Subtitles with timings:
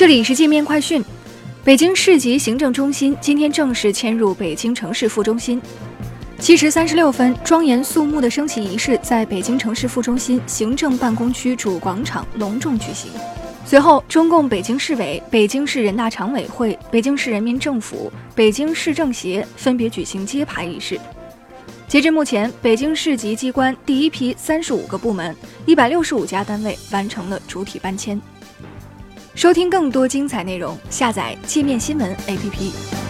[0.00, 1.04] 这里是界面快讯。
[1.62, 5.60] 北京市级行政中心今天正式迁入北京城市副中心。
[6.38, 13.10] 七时三十六分，庄严肃穆的升旗仪式在北京城市副中心行政办公区主广场隆重举行。
[13.66, 20.98] 随后，中共北京市委、北京市人大常委会、北京市人民政府、北京市政协分别举行揭牌仪式。
[21.86, 25.36] 截至目前，北京市级机关第一批三十五个部门、
[25.66, 28.18] 一百六十五家单位完成了主体搬迁。
[29.40, 33.09] 收听更多精彩内容，下载界面新闻 APP。